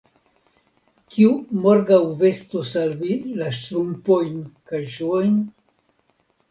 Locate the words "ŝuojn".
4.99-5.43